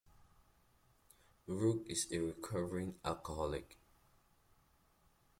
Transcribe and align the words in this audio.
Rook 1.47 1.85
is 1.87 2.07
a 2.11 2.17
recovering 2.17 2.95
alcoholic. 3.05 3.77